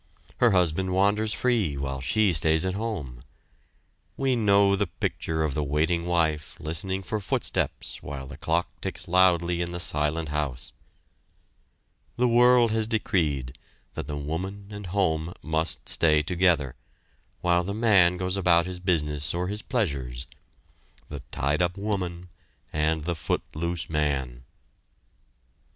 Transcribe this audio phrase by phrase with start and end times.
[0.39, 3.21] Her husband wanders free while she stays at home.
[4.17, 9.07] We know the picture of the waiting wife listening for footsteps while the clock ticks
[9.07, 10.73] loudly in the silent house.
[12.15, 13.55] The world has decreed
[13.93, 16.73] that the woman and home must stay together,
[17.41, 20.25] while the man goes about his business or his pleasures
[21.09, 22.29] the tied up woman
[22.73, 24.45] and the foot loose man.